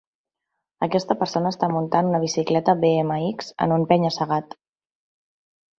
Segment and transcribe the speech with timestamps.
[0.85, 4.61] Aquesta persona està muntant una bicicleta BMX en un penya-segat.